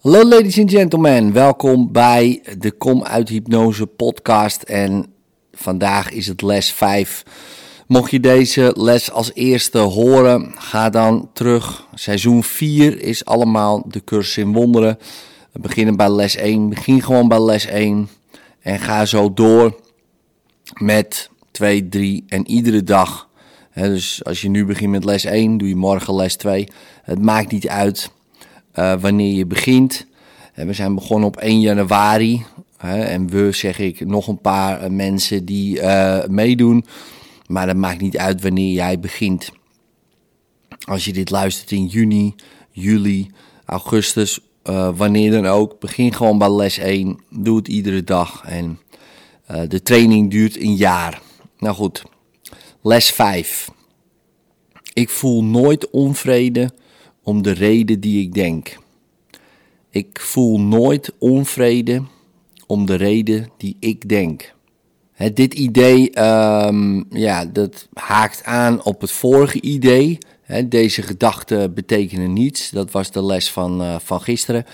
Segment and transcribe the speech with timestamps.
[0.00, 5.06] Hallo ladies and gentlemen, welkom bij de Kom uit Hypnose podcast en
[5.52, 7.22] vandaag is het les 5.
[7.86, 11.86] Mocht je deze les als eerste horen, ga dan terug.
[11.94, 14.98] Seizoen 4 is allemaal de cursus in wonderen.
[15.52, 18.08] We beginnen bij les 1, begin gewoon bij les 1
[18.60, 19.80] en ga zo door
[20.78, 23.28] met 2, 3 en iedere dag.
[23.74, 26.68] dus als je nu begint met les 1, doe je morgen les 2.
[27.02, 28.10] Het maakt niet uit
[28.80, 30.06] uh, wanneer je begint.
[30.54, 32.44] We zijn begonnen op 1 januari.
[32.78, 35.80] En we zeg ik nog een paar eh, mensen die
[36.28, 36.84] meedoen.
[37.46, 39.50] Maar dat maakt niet uit wanneer jij begint.
[40.84, 42.34] Als je dit luistert in juni,
[42.70, 43.30] juli,
[43.64, 44.40] augustus,
[44.94, 47.20] wanneer dan ook, begin gewoon bij les 1.
[47.30, 48.42] Doe het iedere dag.
[48.44, 48.78] En
[49.68, 51.20] de training duurt een jaar.
[51.58, 52.02] Nou goed,
[52.82, 53.70] les 5.
[54.92, 56.70] Ik voel nooit onvrede
[57.22, 58.78] om de reden die ik denk.
[59.90, 62.02] Ik voel nooit onvrede
[62.66, 64.54] om de reden die ik denk.
[65.34, 70.18] dit idee, um, ja, dat haakt aan op het vorige idee.
[70.64, 72.70] deze gedachten betekenen niets.
[72.70, 74.64] Dat was de les van, uh, van gisteren.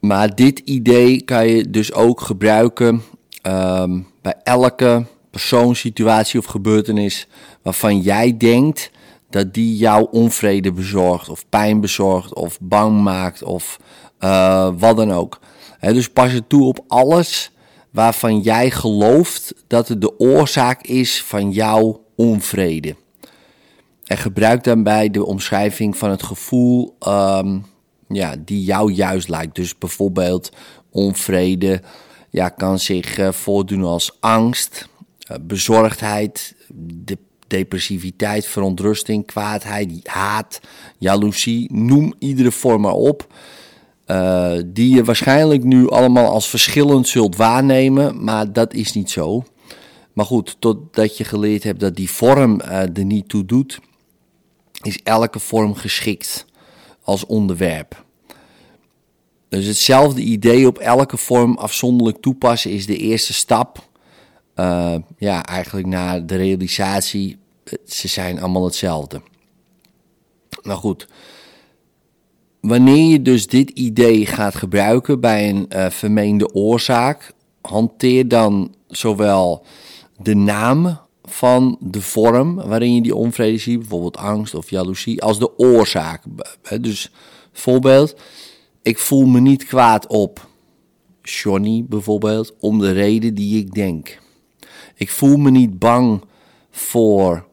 [0.00, 3.02] Maar dit idee kan je dus ook gebruiken
[3.42, 7.26] um, bij elke persoon, situatie of gebeurtenis
[7.62, 8.90] waarvan jij denkt
[9.30, 13.78] dat die jou onvrede bezorgt, of pijn bezorgt, of bang maakt, of
[14.20, 15.40] uh, wat dan ook.
[15.80, 17.50] dus pas het toe op alles
[17.90, 22.96] waarvan jij gelooft dat het de oorzaak is van jouw onvrede.
[24.04, 27.64] En gebruik daarbij de omschrijving van het gevoel um,
[28.08, 29.54] ja, die jou juist lijkt.
[29.54, 30.50] Dus bijvoorbeeld
[30.90, 31.82] onvrede
[32.30, 34.88] ja, kan zich uh, voordoen als angst,
[35.30, 36.54] uh, bezorgdheid,
[37.04, 40.60] de depressiviteit, verontrusting, kwaadheid, haat,
[40.98, 43.34] jaloezie, noem iedere vorm maar op.
[44.06, 49.44] Uh, die je waarschijnlijk nu allemaal als verschillend zult waarnemen, maar dat is niet zo.
[50.12, 53.80] Maar goed, totdat je geleerd hebt dat die vorm uh, er niet toe doet,
[54.82, 56.46] is elke vorm geschikt
[57.02, 58.04] als onderwerp.
[59.48, 63.88] Dus hetzelfde idee op elke vorm afzonderlijk toepassen is de eerste stap
[64.56, 67.38] uh, ja, eigenlijk naar de realisatie,
[67.86, 69.20] ze zijn allemaal hetzelfde.
[70.62, 71.08] Nou goed,
[72.60, 79.64] wanneer je dus dit idee gaat gebruiken bij een uh, vermeende oorzaak, hanteer dan zowel
[80.18, 85.38] de naam van de vorm waarin je die onvrede ziet, bijvoorbeeld angst of jaloezie, als
[85.38, 86.22] de oorzaak.
[86.80, 87.10] Dus
[87.52, 88.16] voorbeeld,
[88.82, 90.48] ik voel me niet kwaad op
[91.22, 94.18] Johnny bijvoorbeeld, om de reden die ik denk.
[94.98, 96.24] Ik voel me niet bang
[96.70, 97.46] voor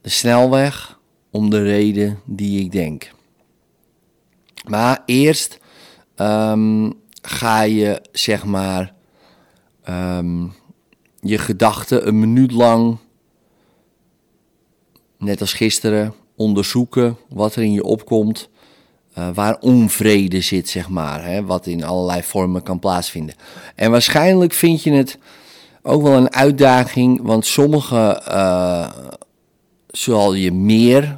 [0.00, 3.10] de snelweg om de reden die ik denk.
[4.68, 5.58] Maar eerst
[6.16, 6.92] um,
[7.22, 8.94] ga je zeg maar
[9.88, 10.52] um,
[11.20, 12.98] je gedachten een minuut lang,
[15.18, 18.48] net als gisteren, onderzoeken wat er in je opkomt.
[19.18, 21.24] Uh, waar onvrede zit, zeg maar.
[21.24, 23.34] Hè, wat in allerlei vormen kan plaatsvinden.
[23.74, 25.18] En waarschijnlijk vind je het
[25.86, 28.90] ook wel een uitdaging, want sommige uh,
[29.86, 31.16] zal je meer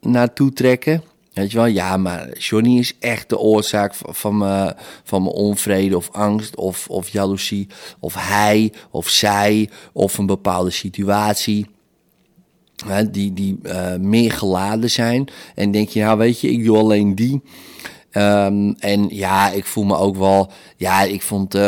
[0.00, 1.02] naartoe trekken.
[1.32, 5.96] Weet je wel, ja, maar Johnny is echt de oorzaak van, mijn, van mijn onvrede
[5.96, 7.66] of angst of, of jaloezie.
[8.00, 11.66] Of hij of zij of een bepaalde situatie.
[13.10, 15.28] Die die uh, meer geladen zijn.
[15.54, 17.42] En denk je, nou weet je, ik doe alleen die.
[18.12, 20.50] Um, en ja, ik voel me ook wel.
[20.76, 21.62] Ja, ik vond uh,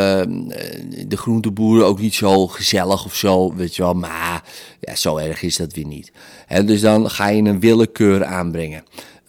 [1.07, 3.55] de groenteboeren ook niet zo gezellig of zo.
[3.55, 4.45] Weet je wel, maar
[4.81, 6.13] ja, zo erg is dat weer niet.
[6.47, 8.85] En dus dan ga je een willekeur aanbrengen.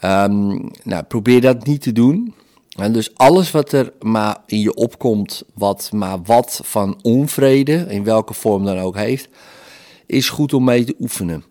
[0.05, 2.33] Um, nou, probeer dat niet te doen.
[2.77, 8.03] En dus alles wat er maar in je opkomt, wat maar wat van onvrede, in
[8.03, 9.29] welke vorm dan ook heeft,
[10.05, 11.43] is goed om mee te oefenen.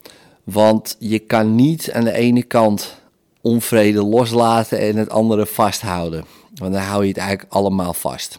[0.45, 3.01] Want je kan niet aan de ene kant
[3.49, 6.25] onvrede loslaten en het andere vasthouden.
[6.55, 8.39] Want dan hou je het eigenlijk allemaal vast.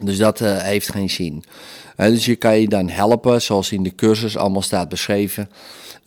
[0.00, 1.44] Dus dat uh, heeft geen zin.
[1.96, 5.50] Dus je kan je dan helpen, zoals in de cursus allemaal staat beschreven.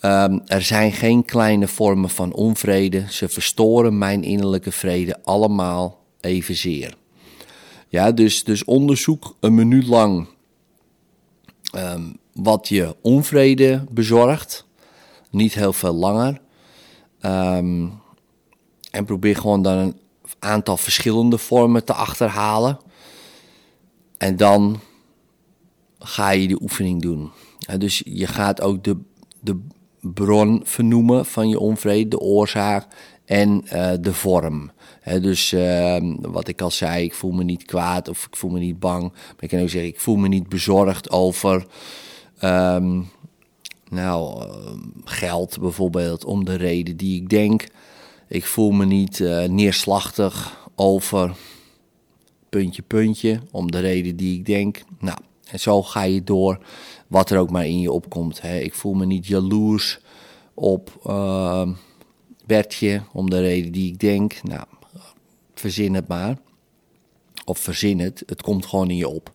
[0.01, 3.05] Um, er zijn geen kleine vormen van onvrede.
[3.09, 6.95] Ze verstoren mijn innerlijke vrede allemaal evenzeer.
[7.89, 10.27] Ja, dus, dus onderzoek een minuut lang
[11.75, 14.65] um, wat je onvrede bezorgt.
[15.31, 16.41] Niet heel veel langer.
[17.21, 18.01] Um,
[18.91, 19.99] en probeer gewoon dan een
[20.39, 22.79] aantal verschillende vormen te achterhalen.
[24.17, 24.79] En dan
[25.99, 27.31] ga je die oefening doen.
[27.77, 28.97] dus je gaat ook de,
[29.39, 29.59] de
[30.01, 32.87] bron vernoemen van je onvrede, de oorzaak
[33.25, 34.71] en uh, de vorm.
[35.21, 38.59] dus ehm, wat ik al zei, ik voel me niet kwaad of ik voel me
[38.59, 39.01] niet bang.
[39.11, 41.65] Maar ik kan ook zeggen, ik voel me niet bezorgd over
[42.39, 43.01] ehm,
[43.89, 47.67] nou, ehm, geld bijvoorbeeld, om de reden die ik denk.
[48.27, 51.35] Ik voel me niet uh, neerslachtig over
[52.49, 54.83] puntje, puntje, om de reden die ik denk.
[54.99, 55.17] Nou,
[55.51, 56.59] en zo ga je door,
[57.07, 58.41] wat er ook maar in je opkomt.
[58.41, 58.59] Hè.
[58.59, 59.99] Ik voel me niet jaloers
[60.53, 61.69] op uh,
[62.45, 64.43] Bertje, om de reden die ik denk.
[64.43, 64.63] Nou,
[65.53, 66.37] verzin het maar.
[67.45, 69.33] Of verzin het, het komt gewoon in je op.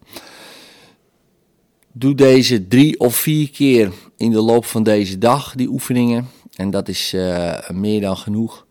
[1.95, 6.29] Doe deze drie of vier keer in de loop van deze dag, die oefeningen.
[6.55, 8.67] En dat is uh, meer dan genoeg.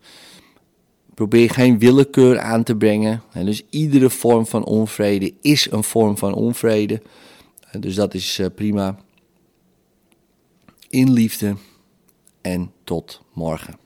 [1.14, 3.22] Probeer geen willekeur aan te brengen.
[3.32, 7.02] En dus iedere vorm van onvrede is een vorm van onvrede.
[7.78, 8.98] Dus dat is uh, prima.
[10.88, 11.56] In liefde
[12.40, 13.81] en tot morgen.